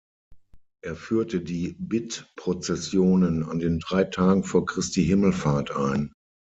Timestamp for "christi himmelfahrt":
4.65-5.69